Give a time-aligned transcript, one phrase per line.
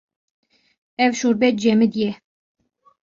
[1.03, 2.11] Ev şorbe cemidî ye.